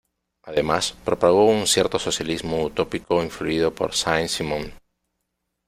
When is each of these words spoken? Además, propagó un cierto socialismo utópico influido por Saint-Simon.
Además, 0.41 0.95
propagó 1.05 1.45
un 1.45 1.67
cierto 1.67 1.99
socialismo 1.99 2.63
utópico 2.63 3.21
influido 3.21 3.71
por 3.75 3.93
Saint-Simon. 3.93 4.73